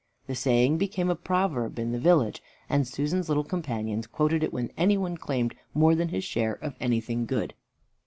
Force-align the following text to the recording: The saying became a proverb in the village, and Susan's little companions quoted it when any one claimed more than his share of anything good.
The 0.25 0.33
saying 0.33 0.79
became 0.79 1.11
a 1.11 1.15
proverb 1.15 1.77
in 1.77 1.91
the 1.91 1.99
village, 1.99 2.41
and 2.67 2.87
Susan's 2.87 3.29
little 3.29 3.43
companions 3.43 4.07
quoted 4.07 4.41
it 4.41 4.51
when 4.51 4.71
any 4.75 4.97
one 4.97 5.15
claimed 5.15 5.53
more 5.75 5.93
than 5.93 6.07
his 6.07 6.23
share 6.23 6.53
of 6.53 6.73
anything 6.79 7.27
good. 7.27 7.53